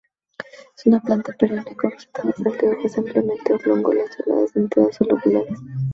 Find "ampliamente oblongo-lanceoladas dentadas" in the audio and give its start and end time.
2.97-4.97